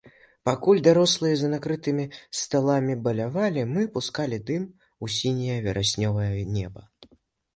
[0.47, 2.05] Пакуль дарослыя за накрытымі
[2.41, 4.63] сталамі балявалі, мы пускалі дым
[5.05, 6.81] у сіняе вераснёвае неба.